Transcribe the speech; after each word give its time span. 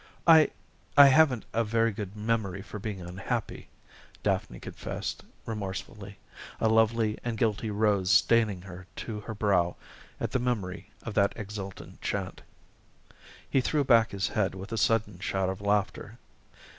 "I 0.25 0.49
I 0.97 1.09
haven't 1.09 1.45
a 1.53 1.63
very 1.63 1.91
good 1.91 2.15
memory 2.15 2.63
for 2.63 2.79
being 2.79 3.01
unhappy," 3.01 3.69
Daphne 4.23 4.59
confessed 4.59 5.23
remorsefully, 5.45 6.17
a 6.59 6.69
lovely 6.69 7.19
and 7.23 7.37
guilty 7.37 7.69
rose 7.69 8.09
staining 8.09 8.63
her 8.63 8.87
to 8.95 9.19
her 9.19 9.35
brow 9.35 9.75
at 10.19 10.31
the 10.31 10.39
memory 10.39 10.89
of 11.03 11.13
that 11.13 11.33
exultant 11.35 12.01
chant. 12.01 12.41
He 13.47 13.61
threw 13.61 13.83
back 13.83 14.09
his 14.09 14.29
head 14.29 14.55
with 14.55 14.71
a 14.71 14.75
sudden 14.77 15.19
shout 15.19 15.49
of 15.49 15.61
laughter. 15.61 16.17